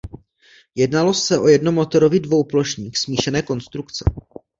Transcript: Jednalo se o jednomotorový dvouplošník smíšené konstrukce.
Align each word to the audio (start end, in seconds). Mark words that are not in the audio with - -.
Jednalo 0.75 1.13
se 1.13 1.39
o 1.39 1.47
jednomotorový 1.47 2.19
dvouplošník 2.19 2.97
smíšené 2.97 3.41
konstrukce. 3.41 4.05